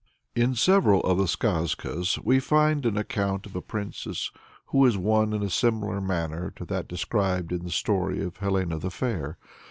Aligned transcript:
In 0.33 0.55
several 0.55 1.01
of 1.01 1.19
the 1.19 1.27
Skazkas 1.27 2.17
we 2.23 2.39
find 2.39 2.87
an 2.87 2.97
account 2.97 3.45
of 3.45 3.55
a 3.55 3.61
princess 3.61 4.31
who 4.69 4.83
is 4.87 4.97
won 4.97 5.31
in 5.31 5.43
a 5.43 5.49
similar 5.51 6.01
manner 6.01 6.51
to 6.55 6.65
that 6.65 6.87
described 6.87 7.51
in 7.51 7.63
the 7.63 7.69
story 7.69 8.19
of 8.23 8.37
Helena 8.37 8.79
the 8.79 8.89
Fair. 8.89 9.37